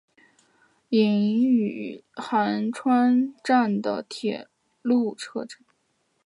[0.89, 1.05] 伊
[1.45, 4.47] 予寒川站的铁
[4.81, 5.59] 路车站。